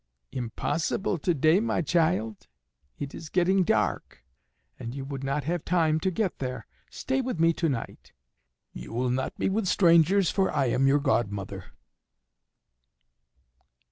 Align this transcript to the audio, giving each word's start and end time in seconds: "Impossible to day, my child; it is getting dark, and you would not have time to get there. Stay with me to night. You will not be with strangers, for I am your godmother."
"Impossible 0.31 1.19
to 1.19 1.31
day, 1.35 1.59
my 1.59 1.83
child; 1.83 2.47
it 2.97 3.13
is 3.13 3.29
getting 3.29 3.63
dark, 3.63 4.25
and 4.79 4.95
you 4.95 5.05
would 5.05 5.23
not 5.23 5.43
have 5.43 5.63
time 5.63 5.99
to 5.99 6.09
get 6.09 6.39
there. 6.39 6.65
Stay 6.89 7.21
with 7.21 7.39
me 7.39 7.53
to 7.53 7.69
night. 7.69 8.11
You 8.73 8.93
will 8.93 9.11
not 9.11 9.37
be 9.37 9.47
with 9.47 9.67
strangers, 9.67 10.31
for 10.31 10.49
I 10.51 10.69
am 10.69 10.87
your 10.87 10.97
godmother." 10.99 11.65